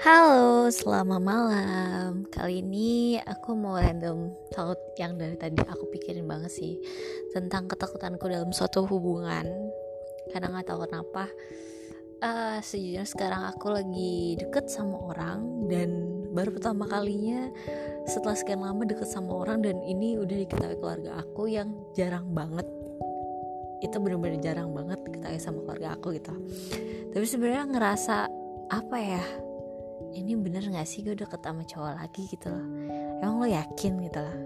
Halo, 0.00 0.72
selamat 0.72 1.20
malam. 1.20 2.24
Kali 2.32 2.64
ini 2.64 3.20
aku 3.20 3.52
mau 3.52 3.76
random 3.76 4.32
thought 4.48 4.80
yang 4.96 5.20
dari 5.20 5.36
tadi 5.36 5.60
aku 5.60 5.92
pikirin 5.92 6.24
banget 6.24 6.56
sih 6.56 6.80
tentang 7.36 7.68
ketakutanku 7.68 8.24
dalam 8.24 8.48
suatu 8.48 8.88
hubungan. 8.88 9.44
Karena 10.32 10.56
nggak 10.56 10.72
tahu 10.72 10.88
kenapa, 10.88 11.28
uh, 12.24 12.56
sejujurnya 12.64 13.04
sekarang 13.04 13.44
aku 13.52 13.76
lagi 13.76 14.40
deket 14.40 14.72
sama 14.72 14.96
orang 15.12 15.68
dan 15.68 15.92
baru 16.32 16.56
pertama 16.56 16.88
kalinya 16.88 17.52
setelah 18.08 18.40
sekian 18.40 18.64
lama 18.64 18.88
deket 18.88 19.04
sama 19.04 19.36
orang 19.36 19.60
dan 19.60 19.84
ini 19.84 20.16
udah 20.16 20.48
diketahui 20.48 20.80
keluarga 20.80 21.20
aku 21.20 21.44
yang 21.52 21.76
jarang 21.92 22.24
banget 22.32 22.64
itu 23.84 23.96
bener-bener 24.00 24.40
jarang 24.40 24.72
banget 24.72 24.96
diketahui 25.04 25.36
sama 25.36 25.60
keluarga 25.60 25.92
aku 25.92 26.16
gitu 26.16 26.32
tapi 27.12 27.26
sebenarnya 27.28 27.64
ngerasa 27.68 28.16
apa 28.70 28.96
ya 28.96 29.49
ini 30.14 30.34
bener 30.38 30.64
gak 30.70 30.88
sih? 30.88 31.02
Gue 31.06 31.14
deket 31.14 31.42
sama 31.42 31.62
cowok 31.62 31.92
lagi 31.98 32.22
gitu 32.30 32.50
loh. 32.50 32.66
Emang 33.20 33.42
lo 33.42 33.46
yakin 33.46 33.92
gitu 34.06 34.20
loh? 34.20 34.38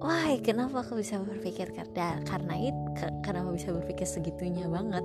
Wah 0.00 0.32
kenapa 0.40 0.80
aku 0.80 0.96
bisa 0.96 1.20
berpikir 1.20 1.76
karena 1.76 2.24
karena 2.24 2.54
itu 2.56 2.80
kenapa 3.20 3.52
bisa 3.52 3.68
berpikir 3.76 4.08
segitunya 4.08 4.64
banget. 4.64 5.04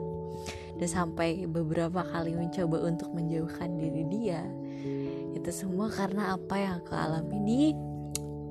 Dan 0.76 0.88
sampai 0.88 1.48
beberapa 1.48 2.04
kali 2.04 2.36
mencoba 2.36 2.84
untuk 2.84 3.12
menjauhkan 3.16 3.80
diri 3.80 4.04
dia 4.12 4.44
itu 5.36 5.52
semua 5.52 5.92
karena 5.92 6.36
apa 6.40 6.56
yang 6.58 6.74
aku 6.80 6.96
alami 6.96 7.38
di 7.44 7.62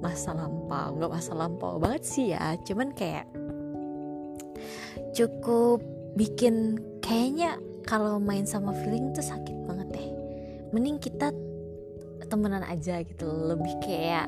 masa 0.05 0.37
lampau. 0.37 1.01
Nggak 1.01 1.13
masa 1.17 1.33
lampau 1.33 1.81
banget 1.81 2.03
sih 2.05 2.37
ya 2.37 2.57
cuman 2.61 2.93
kayak 2.93 3.25
cukup 5.17 5.81
bikin 6.15 6.79
kayaknya 7.01 7.57
kalau 7.85 8.21
main 8.21 8.47
sama 8.47 8.73
feeling 8.73 9.13
tuh 9.13 9.25
sakit 9.25 9.57
banget 9.67 9.89
deh 9.91 10.09
mending 10.75 10.99
kita 10.99 11.31
temenan 12.27 12.67
aja 12.67 12.99
gitu. 13.07 13.31
Lebih 13.31 13.79
kayak 13.79 14.27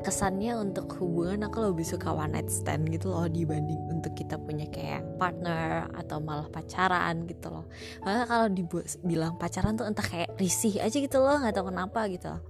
kesannya 0.00 0.56
untuk 0.56 0.88
hubungan 0.96 1.44
aku 1.44 1.60
lebih 1.60 1.84
suka 1.84 2.08
one 2.08 2.32
night 2.32 2.48
stand 2.48 2.88
gitu 2.88 3.12
loh 3.12 3.28
dibanding 3.28 3.78
untuk 3.92 4.16
kita 4.16 4.40
punya 4.40 4.64
kayak 4.72 5.04
partner 5.20 5.92
atau 5.92 6.18
malah 6.18 6.48
pacaran 6.48 7.28
gitu 7.28 7.52
loh. 7.52 7.68
Makanya 8.00 8.24
kalau 8.26 8.46
dibilang 8.48 9.34
pacaran 9.36 9.76
tuh 9.76 9.84
entah 9.86 10.04
kayak 10.04 10.32
risih 10.40 10.80
aja 10.80 10.96
gitu 10.96 11.20
loh 11.20 11.36
nggak 11.36 11.54
tahu 11.54 11.68
kenapa 11.70 12.08
gitu 12.08 12.28
loh. 12.32 12.42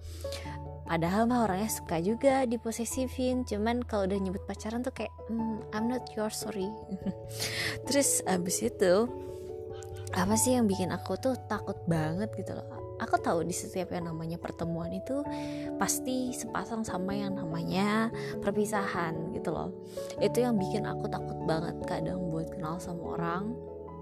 padahal 0.91 1.23
mah 1.23 1.47
orangnya 1.47 1.71
suka 1.71 2.03
juga 2.03 2.43
diposesifin 2.51 3.47
cuman 3.47 3.87
kalau 3.87 4.11
udah 4.11 4.19
nyebut 4.19 4.43
pacaran 4.43 4.83
tuh 4.83 4.91
kayak 4.91 5.15
mm, 5.31 5.71
I'm 5.71 5.87
not 5.87 6.03
your 6.19 6.35
sorry. 6.35 6.67
Terus 7.87 8.27
abis 8.27 8.59
itu 8.67 9.07
apa 10.11 10.35
sih 10.35 10.59
yang 10.59 10.67
bikin 10.67 10.91
aku 10.91 11.15
tuh 11.15 11.39
takut 11.47 11.79
banget 11.87 12.35
gitu 12.35 12.59
loh 12.59 12.80
aku 13.01 13.17
tahu 13.19 13.43
di 13.43 13.57
setiap 13.57 13.97
yang 13.97 14.13
namanya 14.13 14.37
pertemuan 14.37 14.93
itu 14.93 15.25
pasti 15.81 16.37
sepasang 16.37 16.85
sama 16.85 17.17
yang 17.17 17.35
namanya 17.35 18.13
perpisahan 18.45 19.33
gitu 19.33 19.51
loh. 19.51 19.73
Itu 20.21 20.45
yang 20.45 20.61
bikin 20.61 20.85
aku 20.85 21.09
takut 21.09 21.41
banget 21.49 21.81
kadang 21.89 22.29
buat 22.29 22.53
kenal 22.53 22.77
sama 22.79 23.17
orang 23.17 23.57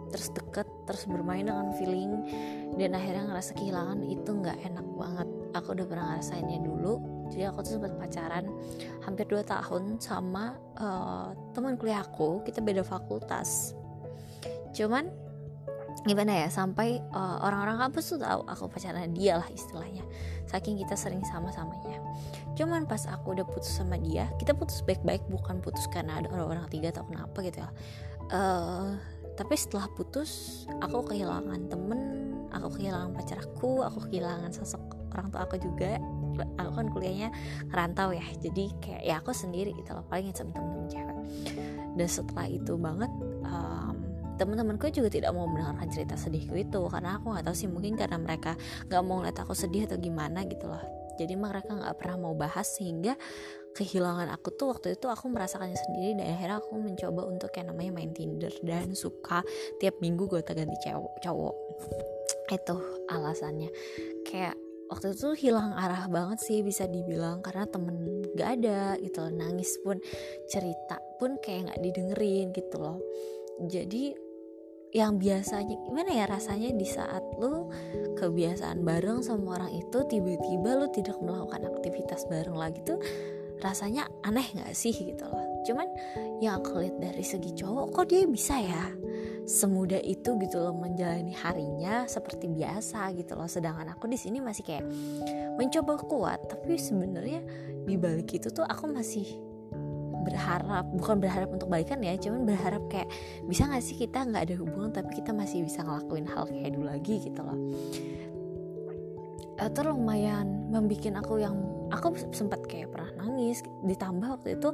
terus 0.09 0.33
deket 0.33 0.65
terus 0.89 1.05
bermain 1.05 1.45
dengan 1.45 1.69
feeling 1.77 2.25
dan 2.81 2.97
akhirnya 2.97 3.29
ngerasa 3.29 3.53
kehilangan 3.55 4.01
itu 4.03 4.31
nggak 4.35 4.59
enak 4.67 4.87
banget. 4.99 5.29
Aku 5.57 5.73
udah 5.73 5.87
pernah 5.87 6.07
ngerasainnya 6.13 6.61
dulu 6.65 7.19
jadi 7.29 7.53
aku 7.53 7.61
tuh 7.61 7.73
sempat 7.77 7.93
pacaran 8.01 8.45
hampir 9.05 9.29
2 9.29 9.45
tahun 9.45 10.01
sama 10.01 10.57
uh, 10.81 11.37
teman 11.53 11.77
kuliah 11.77 12.03
aku 12.05 12.41
kita 12.45 12.65
beda 12.65 12.81
fakultas. 12.81 13.77
Cuman 14.73 15.13
gimana 16.07 16.47
ya 16.47 16.49
sampai 16.53 17.03
uh, 17.11 17.43
orang-orang 17.43 17.89
kampus 17.89 18.15
tuh 18.15 18.19
tahu 18.23 18.47
aku 18.47 18.71
pacaran 18.71 19.11
dia 19.15 19.41
lah 19.41 19.49
istilahnya. 19.51 20.05
Saking 20.49 20.81
kita 20.81 20.97
sering 20.97 21.21
sama-samanya. 21.27 22.01
Cuman 22.55 22.89
pas 22.89 23.05
aku 23.11 23.37
udah 23.37 23.47
putus 23.47 23.71
sama 23.75 23.99
dia 24.01 24.31
kita 24.39 24.55
putus 24.55 24.83
baik-baik 24.87 25.23
bukan 25.31 25.63
putus 25.63 25.87
karena 25.91 26.19
ada 26.19 26.29
orang-orang 26.33 26.65
ketiga 26.71 26.95
atau 26.99 27.05
kenapa 27.09 27.39
gitu 27.45 27.59
ya. 27.63 27.71
Uh, 28.29 28.99
tapi 29.39 29.55
setelah 29.55 29.87
putus 29.95 30.65
aku 30.83 31.15
kehilangan 31.15 31.71
temen 31.71 32.01
aku 32.51 32.81
kehilangan 32.81 33.15
pacar 33.15 33.39
aku 33.39 33.87
aku 33.87 34.11
kehilangan 34.11 34.51
sosok 34.51 34.83
orang 35.15 35.29
tua 35.31 35.47
aku 35.47 35.57
juga. 35.59 35.99
Aku 36.39 36.71
kan 36.71 36.87
kuliahnya 36.95 37.35
ngerantau 37.67 38.15
ya 38.15 38.23
jadi 38.39 38.71
kayak 38.79 39.03
ya 39.03 39.15
aku 39.19 39.35
sendiri 39.35 39.75
gitu 39.75 39.91
loh 39.91 40.07
paling 40.07 40.31
sama 40.31 40.55
temen-temen 40.55 40.87
cewek. 40.87 41.19
Dan 41.99 42.07
setelah 42.07 42.47
itu 42.47 42.79
banget 42.79 43.11
teman-temanku 44.39 44.89
juga 44.95 45.11
tidak 45.11 45.35
mau 45.35 45.51
mendengarkan 45.51 45.91
cerita 45.91 46.15
sedihku 46.15 46.55
itu. 46.55 46.81
Karena 46.87 47.19
aku 47.19 47.35
nggak 47.35 47.45
tahu 47.51 47.57
sih 47.59 47.69
mungkin 47.69 47.99
karena 47.99 48.17
mereka 48.17 48.55
nggak 48.87 49.03
mau 49.03 49.21
ngeliat 49.21 49.39
aku 49.43 49.53
sedih 49.53 49.91
atau 49.91 49.99
gimana 49.99 50.47
gitu 50.47 50.71
loh. 50.71 50.81
Jadi 51.19 51.35
mereka 51.35 51.75
nggak 51.75 51.99
pernah 51.99 52.17
mau 52.17 52.35
bahas 52.39 52.79
sehingga 52.79 53.19
kehilangan 53.75 54.31
aku 54.31 54.55
tuh 54.55 54.71
waktu 54.71 54.95
itu 54.95 55.11
aku 55.11 55.27
merasakannya 55.31 55.75
sendiri 55.75 56.19
dan 56.19 56.35
akhirnya 56.35 56.57
aku 56.63 56.79
mencoba 56.79 57.23
untuk 57.27 57.51
yang 57.59 57.75
namanya 57.75 57.91
main 57.95 58.11
Tinder 58.15 58.51
dan 58.63 58.95
suka 58.95 59.43
tiap 59.83 59.99
minggu 59.99 60.31
gue 60.31 60.43
ganti 60.47 60.79
cowok 60.87 61.15
cowok. 61.23 61.55
Itu 62.55 62.77
alasannya. 63.11 63.71
Kayak 64.23 64.55
waktu 64.89 65.13
itu 65.13 65.29
hilang 65.47 65.75
arah 65.75 66.07
banget 66.07 66.39
sih 66.39 66.63
bisa 66.63 66.87
dibilang 66.87 67.45
karena 67.45 67.67
temen 67.67 68.25
gak 68.39 68.63
ada 68.63 68.95
gitu 69.03 69.27
loh. 69.27 69.33
Nangis 69.35 69.75
pun 69.83 69.99
cerita 70.47 71.03
pun 71.19 71.35
kayak 71.43 71.71
nggak 71.71 71.81
didengerin 71.83 72.47
gitu 72.55 72.77
loh. 72.79 72.99
Jadi 73.67 74.28
yang 74.97 75.21
biasanya 75.21 75.77
gimana 75.85 76.11
ya 76.17 76.25
rasanya 76.25 76.73
di 76.73 76.89
saat 76.89 77.21
lu 77.37 77.69
kebiasaan 78.17 78.81
bareng 78.83 79.21
sama 79.21 79.61
orang 79.61 79.73
itu 79.77 79.99
tiba-tiba 80.09 80.81
lu 80.81 80.89
tidak 80.89 81.21
melakukan 81.21 81.69
aktivitas 81.69 82.25
bareng 82.33 82.57
lagi 82.57 82.81
tuh 82.89 82.97
rasanya 83.61 84.07
aneh 84.23 84.47
gak 84.55 84.73
sih 84.73 84.95
gitu 84.95 85.27
loh. 85.27 85.45
Cuman 85.67 85.91
yang 86.39 86.63
aku 86.63 86.81
lihat 86.81 86.97
dari 87.03 87.25
segi 87.27 87.53
cowok 87.53 87.93
kok 87.93 88.07
dia 88.09 88.25
bisa 88.25 88.55
ya 88.57 88.95
semudah 89.49 90.01
itu 90.05 90.37
gitu 90.45 90.61
loh 90.61 90.77
menjalani 90.77 91.33
harinya 91.33 92.07
seperti 92.07 92.49
biasa 92.49 93.13
gitu 93.19 93.35
loh. 93.35 93.51
Sedangkan 93.51 93.93
aku 93.93 94.09
di 94.09 94.17
sini 94.17 94.39
masih 94.41 94.65
kayak 94.65 94.87
mencoba 95.59 95.99
kuat 96.07 96.41
tapi 96.49 96.79
sebenarnya 96.79 97.43
di 97.85 97.97
balik 97.99 98.31
itu 98.31 98.49
tuh 98.49 98.65
aku 98.65 98.89
masih 98.89 99.48
berharap 100.25 100.85
bukan 100.95 101.17
berharap 101.23 101.51
untuk 101.53 101.69
baikan 101.71 102.03
ya 102.03 102.15
cuman 102.19 102.47
berharap 102.47 102.83
kayak 102.91 103.09
bisa 103.47 103.67
gak 103.69 103.83
sih 103.85 103.97
kita 103.97 104.25
nggak 104.27 104.51
ada 104.51 104.55
hubungan 104.59 104.91
tapi 104.91 105.11
kita 105.19 105.31
masih 105.35 105.65
bisa 105.65 105.83
ngelakuin 105.85 106.27
hal 106.27 106.45
kayak 106.49 106.73
dulu 106.75 106.87
lagi 106.87 107.15
gitu 107.23 107.41
loh. 107.43 107.59
Itu 109.59 109.81
lumayan 109.83 110.71
membuat 110.71 111.19
aku 111.19 111.43
yang 111.43 111.59
aku 111.91 112.15
sempat 112.31 112.63
kayak 112.69 112.95
pernah 112.95 113.11
nangis 113.27 113.65
ditambah 113.83 114.29
waktu 114.39 114.61
itu 114.61 114.71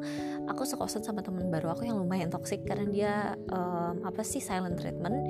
aku 0.51 0.63
sekosan 0.67 1.01
sama 1.07 1.23
teman 1.25 1.49
baru 1.49 1.73
aku 1.73 1.89
yang 1.89 1.97
lumayan 1.97 2.29
toksik 2.29 2.67
karena 2.69 2.87
dia 2.91 3.13
um, 3.49 4.05
apa 4.05 4.21
sih 4.21 4.43
silent 4.43 4.77
treatment. 4.77 5.25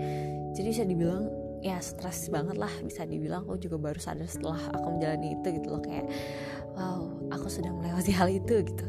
Jadi 0.58 0.66
bisa 0.74 0.82
dibilang 0.82 1.43
ya 1.64 1.80
stres 1.80 2.28
banget 2.28 2.60
lah 2.60 2.70
bisa 2.84 3.08
dibilang. 3.08 3.48
Aku 3.48 3.56
juga 3.56 3.80
baru 3.80 3.96
sadar 3.96 4.28
setelah 4.28 4.60
aku 4.76 5.00
menjalani 5.00 5.32
itu 5.40 5.46
gitu 5.56 5.68
loh 5.72 5.80
kayak 5.80 6.04
wow 6.76 7.08
aku 7.32 7.48
sudah 7.48 7.72
melewati 7.72 8.12
hal 8.12 8.28
itu 8.28 8.60
gitu. 8.68 8.86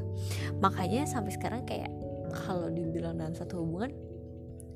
Makanya 0.59 1.07
sampai 1.07 1.31
sekarang 1.31 1.63
kayak 1.63 1.87
kalau 2.35 2.67
dibilang 2.67 3.15
dalam 3.15 3.31
satu 3.31 3.63
hubungan 3.63 3.95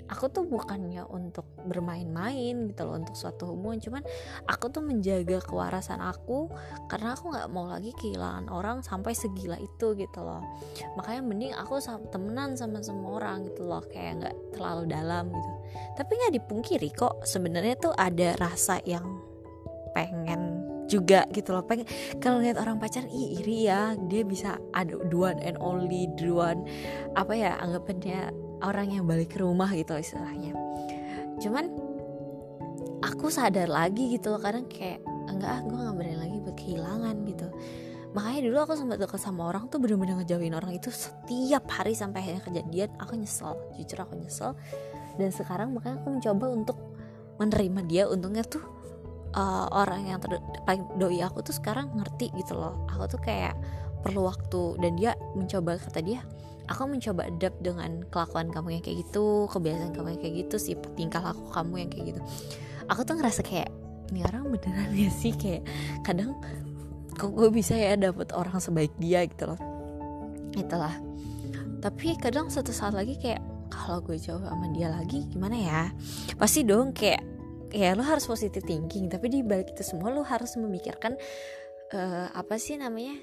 aku 0.10 0.26
tuh 0.34 0.42
bukannya 0.50 1.06
untuk 1.06 1.46
bermain-main 1.70 2.66
gitu 2.74 2.82
loh 2.82 2.98
untuk 2.98 3.14
suatu 3.14 3.54
hubungan. 3.54 3.78
Cuman 3.78 4.02
aku 4.50 4.72
tuh 4.74 4.82
menjaga 4.82 5.38
kewarasan 5.44 6.02
aku 6.02 6.50
karena 6.90 7.14
aku 7.14 7.30
nggak 7.36 7.52
mau 7.54 7.70
lagi 7.70 7.94
kehilangan 7.94 8.50
orang 8.50 8.82
sampai 8.82 9.14
segila 9.14 9.60
itu 9.62 9.94
gitu 9.94 10.20
loh. 10.24 10.42
Makanya 10.98 11.22
mending 11.22 11.54
aku 11.54 11.78
temenan 12.10 12.58
sama 12.58 12.82
semua 12.82 13.22
orang 13.22 13.46
gitu 13.52 13.70
loh 13.70 13.84
kayak 13.86 14.24
nggak 14.24 14.36
terlalu 14.58 14.84
dalam 14.90 15.30
gitu 15.30 15.59
tapi 15.96 16.12
nggak 16.16 16.34
dipungkiri 16.42 16.90
kok 16.94 17.24
sebenarnya 17.26 17.76
tuh 17.80 17.94
ada 17.96 18.36
rasa 18.38 18.80
yang 18.86 19.06
pengen 19.94 20.64
juga 20.90 21.30
gitu 21.30 21.54
loh. 21.54 21.64
Pengen 21.64 21.86
kalau 22.18 22.42
lihat 22.42 22.58
orang 22.58 22.82
pacaran 22.82 23.08
ih 23.14 23.40
iri 23.40 23.70
ya 23.70 23.94
dia 24.10 24.26
bisa 24.26 24.58
ada 24.74 24.98
dua 25.08 25.38
and 25.46 25.56
only 25.62 26.10
dua 26.18 26.58
apa 27.14 27.34
ya 27.38 27.56
anggapannya 27.62 28.34
orang 28.66 28.90
yang 28.90 29.06
balik 29.06 29.38
ke 29.38 29.40
rumah 29.40 29.70
gitu 29.72 29.94
istilahnya. 29.96 30.58
Cuman 31.40 31.70
aku 33.06 33.30
sadar 33.32 33.70
lagi 33.70 34.18
gitu 34.18 34.34
loh 34.34 34.42
kadang 34.42 34.68
kayak 34.68 35.00
enggak 35.30 35.64
gue 35.70 35.78
nggak 35.78 35.96
berani 35.96 36.18
lagi 36.18 36.38
buat 36.42 36.58
kehilangan 36.58 37.16
gitu. 37.30 37.48
Makanya 38.10 38.42
dulu 38.50 38.58
aku 38.66 38.74
sempat 38.74 38.98
deket 38.98 39.22
sama 39.22 39.54
orang 39.54 39.70
tuh 39.70 39.78
bener-bener 39.78 40.18
ngejauhin 40.18 40.58
orang 40.58 40.74
itu 40.74 40.90
setiap 40.90 41.70
hari 41.70 41.94
sampai 41.94 42.26
akhirnya 42.26 42.42
kejadian 42.42 42.90
aku 42.98 43.14
nyesel 43.14 43.54
jujur 43.78 44.02
aku 44.02 44.18
nyesel 44.18 44.58
dan 45.20 45.30
sekarang 45.36 45.76
makanya 45.76 46.00
aku 46.00 46.08
mencoba 46.16 46.46
untuk 46.48 46.78
menerima 47.38 47.82
dia. 47.92 48.04
Untungnya 48.08 48.48
tuh 48.48 48.64
uh, 49.36 49.68
orang 49.76 50.08
yang 50.08 50.20
paling 50.64 50.88
doi 50.96 51.20
aku 51.20 51.44
tuh 51.44 51.52
sekarang 51.52 51.92
ngerti 52.00 52.32
gitu 52.40 52.56
loh. 52.56 52.88
Aku 52.96 53.12
tuh 53.12 53.20
kayak 53.20 53.60
perlu 54.00 54.24
waktu. 54.24 54.80
Dan 54.80 54.96
dia 54.96 55.20
mencoba 55.36 55.76
kata 55.76 56.00
dia 56.00 56.24
aku 56.70 56.86
mencoba 56.86 57.26
adapt 57.28 57.58
dengan 57.66 58.06
kelakuan 58.14 58.54
kamu 58.54 58.78
yang 58.78 58.84
kayak 58.86 58.98
gitu 59.04 59.50
kebiasaan 59.50 59.92
kamu 59.92 60.08
yang 60.16 60.22
kayak 60.22 60.36
gitu 60.46 60.56
sih 60.62 60.76
tingkah 60.94 61.20
laku 61.20 61.50
kamu 61.50 61.74
yang 61.86 61.90
kayak 61.90 62.06
gitu. 62.14 62.22
Aku 62.88 63.02
tuh 63.02 63.18
ngerasa 63.18 63.42
kayak 63.42 63.74
ini 64.14 64.22
orang 64.26 64.54
beneran 64.54 64.94
ya 64.94 65.10
sih? 65.10 65.34
Kayak 65.34 65.66
kadang 66.06 66.38
kok 67.18 67.34
gue 67.34 67.50
bisa 67.50 67.74
ya 67.74 67.98
dapet 67.98 68.32
orang 68.38 68.62
sebaik 68.62 68.94
dia 69.02 69.26
gitu 69.26 69.50
loh. 69.50 69.60
Itulah. 70.54 70.94
Tapi 71.82 72.16
kadang 72.22 72.54
satu 72.54 72.70
saat 72.70 72.94
lagi 72.94 73.18
kayak 73.18 73.42
kalau 73.80 74.04
gue 74.04 74.20
jauh 74.20 74.44
sama 74.44 74.68
dia 74.76 74.92
lagi 74.92 75.24
gimana 75.32 75.56
ya? 75.56 75.84
Pasti 76.36 76.68
dong 76.68 76.92
kayak 76.92 77.24
ya 77.72 77.94
lo 77.94 78.02
harus 78.02 78.26
positive 78.26 78.66
thinking 78.66 79.08
tapi 79.08 79.30
di 79.30 79.46
balik 79.46 79.78
itu 79.78 79.86
semua 79.86 80.10
lo 80.10 80.26
harus 80.26 80.58
memikirkan 80.58 81.14
uh, 81.94 82.28
apa 82.34 82.58
sih 82.58 82.82
namanya 82.82 83.14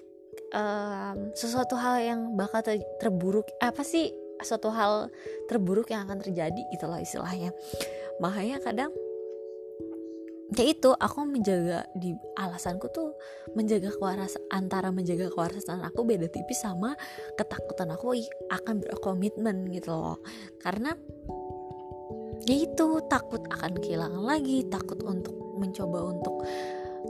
um, 0.55 1.35
sesuatu 1.35 1.75
hal 1.75 1.99
yang 1.99 2.20
bakal 2.38 2.62
ter 2.62 2.79
terburuk 3.03 3.50
apa 3.58 3.82
sih 3.82 4.14
suatu 4.44 4.69
hal 4.69 5.08
terburuk 5.49 5.88
yang 5.88 6.05
akan 6.05 6.20
terjadi 6.20 6.62
itulah 6.73 7.00
istilahnya. 7.00 7.56
Makanya 8.20 8.61
kadang 8.61 8.93
ya 10.54 10.62
itu 10.62 10.94
aku 10.94 11.26
menjaga 11.26 11.90
di 11.98 12.14
alasanku 12.38 12.87
tuh 12.94 13.19
menjaga 13.58 13.90
kewarasan 13.98 14.43
antara 14.54 14.94
menjaga 14.94 15.26
kewarasan 15.34 15.82
aku 15.82 16.06
beda 16.06 16.31
tipis 16.31 16.62
sama 16.62 16.94
ketakutan 17.34 17.90
aku 17.90 18.14
akan 18.54 18.78
berkomitmen 18.87 19.66
gitu 19.75 19.90
loh. 19.90 20.22
Karena 20.62 20.94
ya 22.46 22.56
itu 22.62 22.87
takut 23.10 23.43
akan 23.50 23.72
kehilangan 23.82 24.22
lagi 24.22 24.62
takut 24.70 25.02
untuk 25.02 25.34
mencoba 25.58 26.14
untuk 26.14 26.46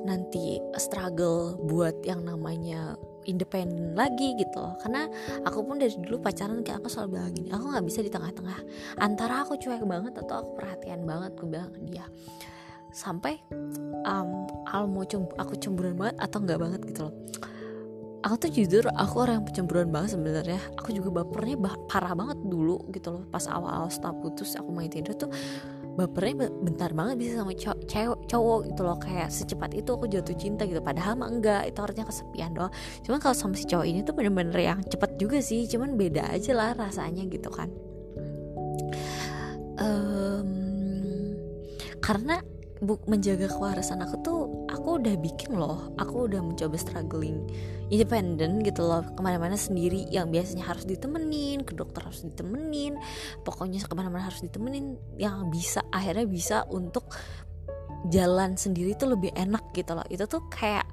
nanti 0.08 0.56
struggle 0.80 1.60
buat 1.68 2.00
yang 2.08 2.24
namanya 2.24 2.96
independen 3.28 3.92
lagi 3.92 4.32
gitu 4.40 4.64
loh. 4.64 4.80
Karena 4.80 5.04
aku 5.44 5.60
pun 5.60 5.76
dari 5.76 5.92
dulu 5.92 6.24
pacaran 6.24 6.64
kayak 6.64 6.80
aku 6.80 6.88
selalu 6.88 7.20
bilang 7.20 7.32
gini 7.36 7.48
aku 7.52 7.64
nggak 7.68 7.84
bisa 7.84 8.00
di 8.00 8.08
tengah-tengah. 8.08 8.64
Antara 8.96 9.44
aku 9.44 9.60
cuek 9.60 9.84
banget 9.84 10.16
atau 10.24 10.40
aku 10.40 10.50
perhatian 10.56 11.04
banget 11.04 11.36
aku 11.36 11.44
bilang 11.52 11.68
ke 11.68 11.84
dia 11.84 12.08
sampai 12.94 13.40
um, 14.06 14.46
al 14.70 14.86
mau 14.90 15.04
cemb 15.06 15.30
aku 15.38 15.58
cemburuan 15.58 15.96
banget 15.98 16.16
atau 16.22 16.38
nggak 16.42 16.58
banget 16.58 16.80
gitu 16.90 17.00
loh. 17.10 17.14
Aku 18.26 18.34
tuh 18.42 18.50
jujur 18.50 18.82
aku 18.90 19.22
orang 19.22 19.38
yang 19.38 19.54
cemburuan 19.54 19.90
banget 19.94 20.18
sebenarnya. 20.18 20.58
Aku 20.82 20.90
juga 20.90 21.22
bapernya 21.22 21.54
bah 21.62 21.78
parah 21.86 22.10
banget 22.10 22.34
dulu 22.42 22.82
gitu 22.90 23.14
loh. 23.14 23.22
Pas 23.30 23.46
awal-awal 23.46 23.86
setelah 23.86 24.18
putus 24.18 24.58
aku 24.58 24.74
main 24.74 24.90
tidur 24.90 25.14
tuh 25.14 25.30
bapernya 25.94 26.50
bentar 26.50 26.90
banget 26.90 27.22
bisa 27.22 27.32
sama 27.40 27.54
cowok, 27.54 27.80
cewek 27.86 28.20
cowok 28.26 28.60
gitu 28.66 28.80
loh. 28.82 28.98
Kayak 28.98 29.30
secepat 29.30 29.70
itu 29.78 29.90
aku 29.94 30.10
jatuh 30.10 30.34
cinta 30.34 30.66
gitu. 30.66 30.82
Padahal 30.82 31.14
mah 31.14 31.30
enggak 31.30 31.70
itu 31.70 31.78
artinya 31.78 32.10
kesepian 32.10 32.50
doang. 32.50 32.74
Cuman 33.06 33.18
kalau 33.22 33.36
sama 33.38 33.54
si 33.54 33.62
cowok 33.62 33.86
ini 33.86 34.02
tuh 34.02 34.14
bener-bener 34.18 34.58
yang 34.58 34.82
cepet 34.82 35.10
juga 35.22 35.38
sih 35.38 35.62
cuman 35.70 35.94
beda 35.94 36.26
aja 36.26 36.50
lah 36.50 36.74
rasanya 36.74 37.22
gitu 37.30 37.46
kan. 37.46 37.70
Um, 39.78 40.50
karena 42.02 42.42
bu 42.84 43.00
menjaga 43.08 43.48
kewarasan 43.48 44.04
aku 44.04 44.16
tuh 44.20 44.40
aku 44.68 45.00
udah 45.00 45.16
bikin 45.16 45.56
loh. 45.56 45.92
Aku 45.96 46.28
udah 46.28 46.44
mencoba 46.44 46.76
struggling 46.76 47.48
independen 47.88 48.60
gitu 48.60 48.84
loh. 48.84 49.00
Ke 49.02 49.20
mana-mana 49.24 49.56
sendiri 49.56 50.04
yang 50.12 50.28
biasanya 50.28 50.68
harus 50.68 50.84
ditemenin 50.84 51.64
ke 51.64 51.72
dokter 51.72 52.04
harus 52.04 52.24
ditemenin 52.24 53.00
pokoknya 53.46 53.80
ke 53.84 53.94
mana-mana 53.96 54.28
harus 54.28 54.44
ditemenin 54.44 55.00
yang 55.16 55.48
bisa 55.48 55.80
akhirnya 55.88 56.28
bisa 56.28 56.68
untuk 56.68 57.08
jalan 58.12 58.54
sendiri 58.54 58.92
tuh 58.94 59.16
lebih 59.16 59.32
enak 59.32 59.72
gitu 59.72 59.96
loh. 59.96 60.06
Itu 60.12 60.28
tuh 60.28 60.44
kayak 60.52 60.84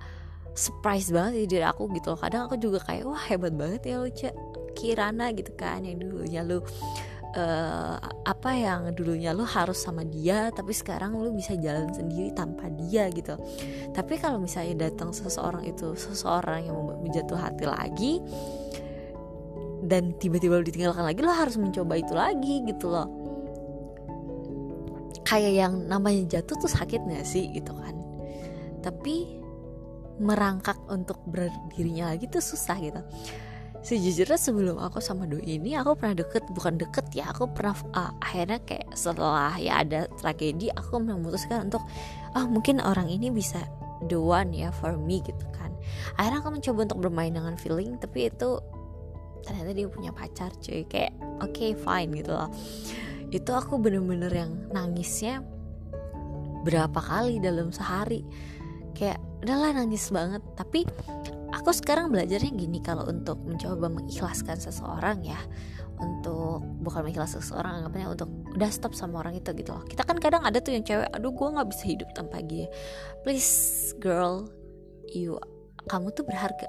surprise 0.53 1.09
banget 1.09 1.45
di 1.45 1.57
diri 1.57 1.65
aku 1.65 1.91
gitu 1.91 2.15
loh. 2.15 2.19
Kadang 2.19 2.47
aku 2.47 2.55
juga 2.61 2.79
kayak 2.79 3.03
wah 3.03 3.23
hebat 3.27 3.53
banget 3.53 3.91
ya 3.91 3.99
lu 3.99 4.09
Kirana 4.73 5.29
gitu 5.37 5.53
kan 5.53 5.85
yang 5.85 6.01
dulunya 6.01 6.41
lu 6.41 6.65
uh, 7.33 7.97
apa 8.23 8.51
yang 8.53 8.93
dulunya 8.93 9.33
lu 9.33 9.43
harus 9.43 9.81
sama 9.81 10.05
dia 10.05 10.53
tapi 10.53 10.71
sekarang 10.71 11.17
lu 11.17 11.33
bisa 11.33 11.57
jalan 11.57 11.89
sendiri 11.91 12.31
tanpa 12.33 12.69
dia 12.69 13.09
gitu. 13.09 13.35
Tapi 13.91 14.17
kalau 14.21 14.41
misalnya 14.41 14.89
datang 14.89 15.11
seseorang 15.11 15.65
itu 15.67 15.97
seseorang 15.97 16.69
yang 16.69 16.75
membuat 16.77 16.99
menjatuh 17.01 17.37
hati 17.37 17.65
lagi 17.65 18.13
dan 19.83 20.15
tiba-tiba 20.15 20.61
lu 20.61 20.65
ditinggalkan 20.65 21.03
lagi 21.03 21.19
lo 21.19 21.33
harus 21.33 21.59
mencoba 21.59 21.93
itu 21.99 22.13
lagi 22.15 22.55
gitu 22.63 22.87
loh. 22.89 23.09
Kayak 25.23 25.53
yang 25.55 25.73
namanya 25.89 26.39
jatuh 26.39 26.55
tuh 26.59 26.69
sakit 26.69 27.09
gak 27.09 27.25
sih 27.25 27.49
gitu 27.51 27.73
kan? 27.73 27.95
Tapi 28.83 29.43
merangkak 30.21 30.77
untuk 30.93 31.17
berdirinya 31.25 32.13
lagi 32.13 32.29
tuh 32.29 32.43
susah 32.43 32.77
gitu 32.77 33.01
sejujurnya 33.83 34.39
sebelum 34.39 34.79
aku 34.79 35.03
sama 35.03 35.27
doi 35.27 35.59
ini 35.59 35.75
aku 35.75 35.99
pernah 35.99 36.15
deket 36.15 36.47
bukan 36.55 36.79
deket 36.79 37.03
ya 37.11 37.27
aku 37.29 37.51
pernah 37.51 37.75
uh, 37.91 38.15
akhirnya 38.23 38.63
kayak 38.63 38.87
setelah 38.95 39.59
ya 39.59 39.83
ada 39.83 40.07
tragedi 40.15 40.71
aku 40.71 41.03
memutuskan 41.03 41.67
untuk 41.67 41.83
oh 42.33 42.45
mungkin 42.47 42.79
orang 42.79 43.11
ini 43.11 43.27
bisa 43.27 43.59
the 44.07 44.19
one 44.19 44.51
ya 44.51 44.71
for 44.71 44.95
me 44.95 45.23
gitu 45.23 45.45
kan. 45.55 45.71
Akhirnya 46.19 46.39
aku 46.43 46.49
mencoba 46.51 46.79
untuk 46.91 46.99
bermain 47.03 47.33
dengan 47.33 47.55
feeling 47.55 47.95
tapi 47.99 48.31
itu 48.31 48.59
ternyata 49.43 49.71
dia 49.75 49.87
punya 49.87 50.11
pacar 50.11 50.51
cuy. 50.59 50.83
Kayak 50.87 51.13
oke 51.43 51.51
okay, 51.51 51.71
fine 51.75 52.11
gitu 52.15 52.31
loh. 52.33 52.49
Itu 53.31 53.51
aku 53.55 53.79
bener-bener 53.79 54.31
yang 54.31 54.51
nangisnya 54.71 55.43
berapa 56.63 56.99
kali 56.99 57.43
dalam 57.43 57.71
sehari. 57.71 58.23
Kayak 58.95 59.19
udahlah 59.43 59.75
nangis 59.75 60.07
banget. 60.11 60.41
Tapi 60.55 60.87
aku 61.53 61.69
sekarang 61.69 62.09
belajarnya 62.09 62.51
gini 62.57 62.81
kalau 62.81 63.05
untuk 63.05 63.37
mencoba 63.45 63.87
mengikhlaskan 63.87 64.57
seseorang 64.57 65.21
ya 65.21 65.37
untuk 66.01 66.65
bukan 66.81 67.05
mengikhlaskan 67.05 67.39
seseorang 67.45 67.83
anggapnya 67.83 68.09
untuk 68.09 68.29
udah 68.57 68.69
stop 68.73 68.97
sama 68.97 69.21
orang 69.21 69.37
itu 69.37 69.53
gitu 69.53 69.71
loh. 69.71 69.85
Kita 69.85 70.01
kan 70.03 70.17
kadang 70.17 70.41
ada 70.41 70.57
tuh 70.57 70.73
yang 70.73 70.83
cewek 70.83 71.09
aduh 71.13 71.31
gue 71.31 71.47
nggak 71.53 71.69
bisa 71.69 71.83
hidup 71.85 72.09
tanpa 72.17 72.41
dia. 72.41 72.65
Please 73.21 73.93
girl 74.01 74.49
you 75.13 75.37
kamu 75.85 76.09
tuh 76.17 76.25
berharga. 76.25 76.67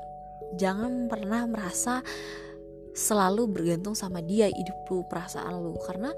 Jangan 0.61 1.09
pernah 1.09 1.49
merasa 1.49 2.05
selalu 2.95 3.51
bergantung 3.51 3.99
sama 3.99 4.23
dia 4.23 4.53
hidup 4.53 4.87
lu 4.93 5.03
perasaan 5.09 5.57
lu. 5.59 5.75
Karena 5.83 6.13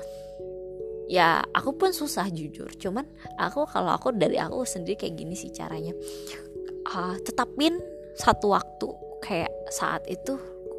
ya 1.07 1.41
aku 1.55 1.79
pun 1.79 1.95
susah 1.95 2.27
jujur. 2.29 2.69
Cuman 2.77 3.07
aku 3.39 3.65
kalau 3.71 3.95
aku 3.95 4.13
dari 4.13 4.37
aku 4.37 4.67
sendiri 4.67 4.99
kayak 4.99 5.15
gini 5.15 5.35
sih 5.39 5.55
caranya. 5.55 5.95
Uh, 6.87 7.19
tetapin 7.23 7.79
satu 8.17 8.53
waktu 8.53 8.89
kayak 9.23 9.53
saat 9.73 10.05
itu 10.09 10.37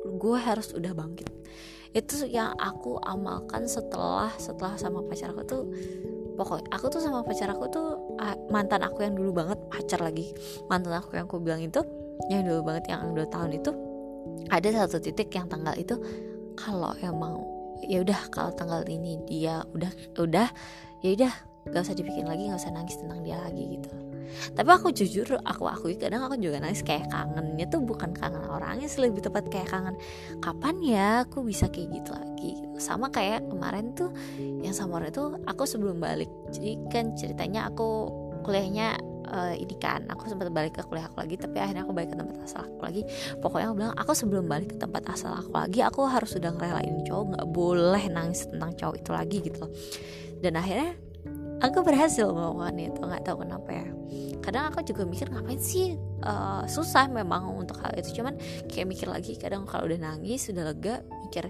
gue 0.08 0.38
harus 0.38 0.74
udah 0.74 0.94
bangkit. 0.94 1.30
Itu 1.96 2.28
yang 2.30 2.54
aku 2.60 3.02
amalkan 3.02 3.66
setelah 3.66 4.34
setelah 4.38 4.78
sama 4.78 5.02
pacar 5.06 5.34
aku 5.34 5.44
tuh 5.48 5.64
pokoknya 6.38 6.70
aku 6.70 6.86
tuh 6.94 7.02
sama 7.02 7.26
pacar 7.26 7.50
aku 7.50 7.66
tuh 7.70 7.88
mantan 8.54 8.86
aku 8.86 9.06
yang 9.06 9.18
dulu 9.18 9.42
banget 9.42 9.60
pacar 9.70 10.02
lagi. 10.02 10.34
Mantan 10.70 10.98
aku 10.98 11.18
yang 11.18 11.26
aku 11.26 11.42
bilang 11.42 11.62
itu 11.64 11.82
yang 12.30 12.46
dulu 12.46 12.74
banget 12.74 12.94
yang 12.94 13.14
dua 13.14 13.26
tahun 13.30 13.58
itu 13.58 13.72
ada 14.50 14.68
satu 14.86 14.98
titik 15.02 15.34
yang 15.34 15.48
tanggal 15.48 15.74
itu 15.78 15.96
kalau 16.58 16.94
emang 17.06 17.42
ya 17.86 18.02
udah 18.02 18.20
kalau 18.34 18.50
tanggal 18.58 18.82
ini 18.90 19.22
dia 19.30 19.62
udah 19.78 19.92
udah 20.18 20.50
ya 21.06 21.10
udah 21.14 21.34
gak 21.72 21.84
usah 21.88 21.96
dibikin 21.98 22.26
lagi 22.26 22.50
gak 22.50 22.60
usah 22.60 22.74
nangis 22.74 22.98
tentang 23.00 23.20
dia 23.24 23.38
lagi 23.40 23.80
gitu. 23.80 23.92
Tapi 24.54 24.70
aku 24.70 24.92
jujur 24.92 25.40
aku 25.44 25.64
akui 25.66 25.96
kadang 25.96 26.24
aku 26.28 26.36
juga 26.40 26.60
nangis 26.62 26.84
kayak 26.84 27.10
kangennya 27.10 27.66
tuh 27.68 27.82
bukan 27.82 28.12
kangen 28.14 28.44
orangnya 28.48 28.86
sih 28.86 29.02
lebih 29.02 29.24
tepat 29.24 29.48
kayak 29.48 29.72
kangen 29.72 29.96
kapan 30.44 30.76
ya 30.84 31.08
aku 31.24 31.44
bisa 31.48 31.72
kayak 31.72 31.96
gitu 31.96 32.12
lagi? 32.14 32.52
Sama 32.78 33.10
kayak 33.10 33.48
kemarin 33.50 33.96
tuh 33.98 34.12
yang 34.38 34.76
sama 34.76 35.02
orang 35.02 35.10
itu 35.12 35.24
aku 35.48 35.64
sebelum 35.64 35.98
balik. 36.04 36.30
Jadi 36.54 36.78
kan 36.92 37.16
ceritanya 37.18 37.72
aku 37.72 38.12
kuliahnya 38.46 39.00
uh, 39.28 39.54
ini 39.56 39.76
kan 39.80 40.08
aku 40.08 40.32
sempat 40.32 40.48
balik 40.56 40.80
ke 40.80 40.82
kuliah 40.88 41.08
aku 41.10 41.20
lagi 41.20 41.36
tapi 41.36 41.60
akhirnya 41.60 41.84
aku 41.84 41.92
balik 41.92 42.16
ke 42.16 42.18
tempat 42.20 42.38
asal 42.44 42.62
aku 42.64 42.80
lagi. 42.84 43.02
Pokoknya 43.40 43.66
aku 43.72 43.76
bilang 43.76 43.94
aku 43.96 44.12
sebelum 44.16 44.46
balik 44.48 44.76
ke 44.76 44.78
tempat 44.80 45.04
asal 45.12 45.32
aku 45.36 45.52
lagi 45.56 45.80
aku 45.84 46.08
harus 46.08 46.36
sudah 46.36 46.52
ngerelain 46.54 47.04
cowok 47.08 47.26
nggak 47.36 47.48
boleh 47.52 48.04
nangis 48.12 48.48
tentang 48.48 48.72
cowok 48.76 48.96
itu 49.00 49.12
lagi 49.12 49.38
gitu 49.44 49.58
loh. 49.66 49.72
Dan 50.38 50.54
akhirnya 50.54 51.07
aku 51.58 51.82
berhasil 51.82 52.30
melakukan 52.30 52.76
itu 52.78 53.00
nggak 53.02 53.24
tahu 53.26 53.44
kenapa 53.46 53.70
ya. 53.74 53.88
Kadang 54.42 54.64
aku 54.72 54.80
juga 54.86 55.04
mikir 55.04 55.28
ngapain 55.28 55.60
sih 55.60 55.98
uh, 56.24 56.64
susah 56.70 57.10
memang 57.10 57.50
untuk 57.52 57.82
hal 57.84 57.92
itu. 57.98 58.22
Cuman 58.22 58.38
kayak 58.70 58.88
mikir 58.88 59.08
lagi 59.10 59.36
kadang 59.36 59.66
kalau 59.66 59.90
udah 59.90 60.00
nangis 60.00 60.48
sudah 60.48 60.72
lega 60.72 61.04
mikir 61.26 61.50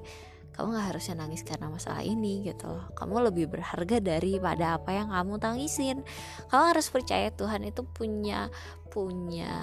kamu 0.57 0.73
nggak 0.73 0.87
harusnya 0.89 1.15
nangis 1.21 1.45
karena 1.45 1.69
masalah 1.69 2.01
ini 2.01 2.41
gitu 2.49 2.65
loh. 2.65 2.89
Kamu 2.97 3.29
lebih 3.29 3.45
berharga 3.45 4.01
daripada 4.01 4.81
apa 4.81 4.89
yang 4.89 5.13
kamu 5.13 5.37
tangisin. 5.37 6.01
Kamu 6.49 6.63
harus 6.73 6.89
percaya 6.89 7.29
Tuhan 7.29 7.61
itu 7.69 7.85
punya 7.85 8.49
punya 8.89 9.53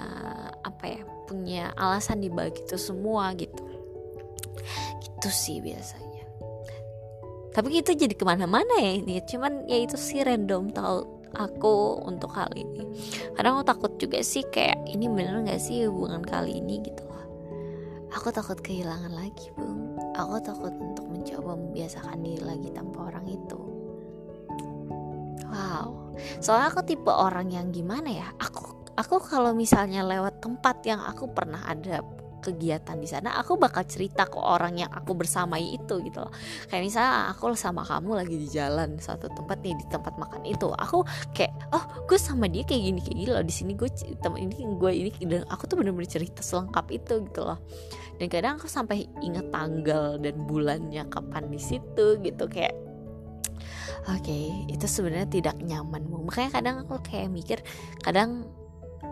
apa 0.62 0.84
ya 0.86 1.02
punya 1.26 1.74
alasan 1.74 2.22
di 2.22 2.30
balik 2.30 2.62
itu 2.62 2.78
semua 2.78 3.34
gitu. 3.34 3.64
Gitu 5.02 5.28
sih 5.34 5.58
biasanya 5.58 6.13
tapi 7.54 7.80
kita 7.80 7.94
jadi 7.94 8.14
ke 8.18 8.24
mana-mana 8.26 8.74
ya 8.82 8.98
ini. 8.98 9.22
Cuman 9.22 9.64
ya 9.70 9.78
itu 9.78 9.94
sih 9.94 10.26
random 10.26 10.74
tahu 10.74 11.06
aku 11.38 12.04
untuk 12.04 12.34
hal 12.34 12.50
ini. 12.58 12.82
Karena 13.38 13.54
aku 13.54 13.62
takut 13.62 13.92
juga 13.96 14.18
sih 14.20 14.42
kayak 14.50 14.90
ini 14.90 15.06
bener 15.06 15.46
gak 15.46 15.62
sih 15.62 15.86
hubungan 15.86 16.20
kali 16.20 16.58
ini? 16.58 16.82
Gitu 16.82 17.06
loh. 17.06 17.24
Aku 18.18 18.34
takut 18.34 18.58
kehilangan 18.58 19.14
lagi 19.14 19.54
bung 19.54 19.94
aku 20.14 20.38
takut 20.40 20.74
untuk 20.78 21.06
mencoba 21.10 21.58
membiasakan 21.58 22.22
diri 22.22 22.42
lagi 22.42 22.70
tanpa 22.70 23.10
orang 23.10 23.26
itu. 23.26 23.60
Wow. 25.50 26.14
Soalnya 26.38 26.70
aku 26.70 26.82
tipe 26.86 27.10
orang 27.10 27.50
yang 27.50 27.74
gimana 27.74 28.10
ya 28.10 28.28
aku 28.38 28.94
aku 28.94 29.18
kalau 29.18 29.50
misalnya 29.54 30.06
lewat 30.06 30.38
tempat 30.38 30.82
yang 30.86 31.02
aku 31.02 31.26
pernah 31.30 31.66
ada 31.66 32.00
kegiatan 32.44 33.00
di 33.00 33.08
sana 33.08 33.40
aku 33.40 33.56
bakal 33.56 33.88
cerita 33.88 34.28
ke 34.28 34.36
orang 34.36 34.76
yang 34.84 34.92
aku 34.92 35.16
bersamai 35.16 35.72
itu 35.72 36.04
gitu 36.04 36.20
loh. 36.20 36.32
Kayak 36.68 36.82
misalnya 36.84 37.32
aku 37.32 37.56
sama 37.56 37.80
kamu 37.80 38.10
lagi 38.20 38.36
di 38.36 38.48
jalan 38.52 39.00
satu 39.00 39.32
tempat 39.32 39.64
nih 39.64 39.72
di 39.80 39.86
tempat 39.88 40.20
makan 40.20 40.44
itu 40.44 40.68
aku 40.68 41.00
kayak 41.32 41.56
oh 41.72 41.80
gue 42.04 42.18
sama 42.20 42.44
dia 42.44 42.62
kayak 42.68 42.92
gini 42.92 43.00
kayak 43.00 43.16
gini 43.16 43.30
loh 43.32 43.44
di 43.44 43.54
sini 43.54 43.72
gue 43.72 43.88
temen 44.20 44.38
ini 44.44 44.54
gue 44.76 44.92
ini 44.92 45.10
dan 45.24 45.42
aku 45.48 45.64
tuh 45.64 45.80
bener-bener 45.80 46.06
cerita 46.06 46.44
selengkap 46.44 46.86
itu 46.92 47.24
gitu 47.24 47.40
loh. 47.40 47.58
Dan 48.20 48.30
kadang 48.30 48.60
aku 48.60 48.70
sampai 48.70 49.10
inget 49.24 49.50
tanggal 49.50 50.20
dan 50.22 50.38
bulannya 50.46 51.02
kapan 51.10 51.50
di 51.50 51.58
situ 51.58 52.20
gitu 52.22 52.46
kayak 52.46 52.76
oke 54.06 54.20
okay, 54.20 54.68
itu 54.70 54.86
sebenarnya 54.86 55.26
tidak 55.26 55.56
nyaman. 55.64 56.04
Makanya 56.06 56.50
kadang 56.52 56.76
aku 56.84 57.00
kayak 57.02 57.32
mikir 57.32 57.58
kadang 58.04 58.46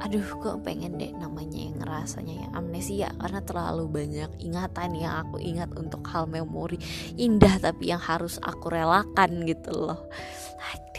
aduh 0.01 0.25
gue 0.25 0.53
pengen 0.65 0.97
deh 0.97 1.13
namanya 1.13 1.61
yang 1.61 1.79
rasanya 1.85 2.47
yang 2.47 2.53
amnesia 2.57 3.13
karena 3.21 3.41
terlalu 3.45 3.85
banyak 3.91 4.31
ingatan 4.41 4.97
yang 4.97 5.27
aku 5.27 5.37
ingat 5.43 5.69
untuk 5.77 6.01
hal 6.09 6.25
memori 6.25 6.81
indah 7.21 7.61
tapi 7.61 7.93
yang 7.93 8.01
harus 8.01 8.41
aku 8.41 8.73
relakan 8.73 9.45
gitu 9.45 9.75
loh. 9.75 10.09
Like 10.57 10.93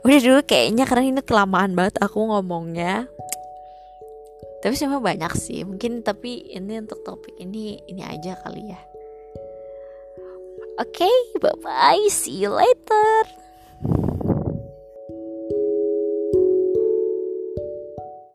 udah 0.00 0.18
dulu 0.22 0.40
kayaknya 0.48 0.84
karena 0.88 1.04
ini 1.12 1.22
kelamaan 1.24 1.76
banget 1.76 2.00
aku 2.00 2.24
ngomongnya. 2.24 3.10
Tapi 4.60 4.76
sebenarnya 4.76 5.04
banyak 5.04 5.32
sih 5.40 5.64
mungkin 5.64 6.04
tapi 6.04 6.52
ini 6.52 6.84
untuk 6.84 7.00
topik 7.04 7.32
ini 7.40 7.80
ini 7.88 8.02
aja 8.04 8.36
kali 8.44 8.72
ya. 8.72 8.80
Oke 10.80 11.04
okay, 11.04 11.16
bye 11.40 11.56
bye 11.60 12.04
see 12.08 12.40
you 12.40 12.52
later 12.52 13.28